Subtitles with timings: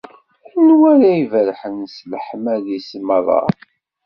[0.57, 3.39] Anwa ara iberrḥen s leḥmadi-s merra?